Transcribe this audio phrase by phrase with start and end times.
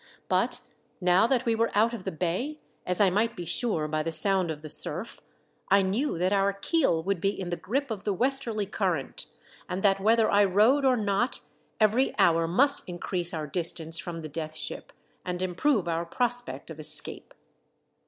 [0.27, 0.61] But
[0.99, 2.57] now that we were out of the bay,
[2.87, 5.21] as I might be sure by the sound of the surf,
[5.69, 9.27] I knew that our keel would be in the grip of the westerly current,
[9.69, 11.41] and that whether I rowed or not
[11.79, 14.91] every hour must increase our distance from the Death Ship,
[15.23, 17.35] and improve our prospect of escape.